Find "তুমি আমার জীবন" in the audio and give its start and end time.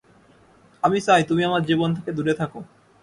1.29-1.89